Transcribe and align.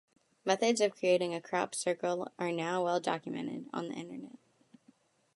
Methods 0.45 0.81
of 0.81 0.95
creating 0.95 1.35
a 1.35 1.39
crop 1.41 1.75
circle 1.75 2.27
are 2.39 2.51
now 2.51 2.83
well 2.83 2.99
documented 2.99 3.69
on 3.71 3.87
the 3.87 3.93
Internet. 3.93 4.39